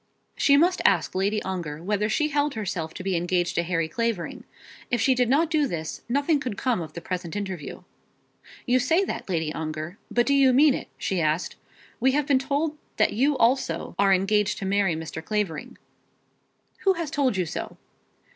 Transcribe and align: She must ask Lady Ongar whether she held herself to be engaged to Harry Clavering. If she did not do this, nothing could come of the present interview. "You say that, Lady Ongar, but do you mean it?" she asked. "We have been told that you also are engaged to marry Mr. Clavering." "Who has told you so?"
She 0.35 0.57
must 0.57 0.81
ask 0.83 1.13
Lady 1.13 1.43
Ongar 1.43 1.83
whether 1.83 2.09
she 2.09 2.29
held 2.29 2.55
herself 2.55 2.91
to 2.95 3.03
be 3.03 3.15
engaged 3.15 3.53
to 3.53 3.61
Harry 3.61 3.87
Clavering. 3.87 4.45
If 4.89 4.99
she 4.99 5.13
did 5.13 5.29
not 5.29 5.51
do 5.51 5.67
this, 5.67 6.01
nothing 6.09 6.39
could 6.39 6.57
come 6.57 6.81
of 6.81 6.93
the 6.93 7.01
present 7.01 7.35
interview. 7.35 7.83
"You 8.65 8.79
say 8.79 9.03
that, 9.03 9.29
Lady 9.29 9.53
Ongar, 9.53 9.99
but 10.09 10.25
do 10.25 10.33
you 10.33 10.53
mean 10.53 10.73
it?" 10.73 10.87
she 10.97 11.21
asked. 11.21 11.55
"We 11.99 12.13
have 12.13 12.25
been 12.25 12.39
told 12.39 12.79
that 12.97 13.13
you 13.13 13.37
also 13.37 13.93
are 13.99 14.11
engaged 14.11 14.57
to 14.57 14.65
marry 14.65 14.95
Mr. 14.95 15.23
Clavering." 15.23 15.77
"Who 16.79 16.93
has 16.93 17.11
told 17.11 17.37
you 17.37 17.45
so?" 17.45 17.77